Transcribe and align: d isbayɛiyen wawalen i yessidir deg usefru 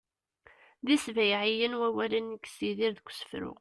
d 0.85 0.87
isbayɛiyen 0.95 1.77
wawalen 1.79 2.27
i 2.35 2.37
yessidir 2.43 2.91
deg 2.95 3.07
usefru 3.09 3.51